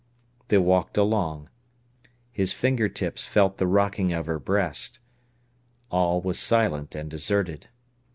[0.47, 1.49] They walked along.
[2.31, 4.99] His finger tips felt the rocking of her breast.
[5.91, 7.67] All was silent and deserted.